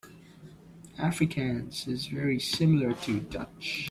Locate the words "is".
1.87-2.07